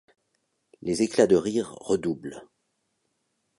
[0.81, 2.47] Les éclats de rire redoublent.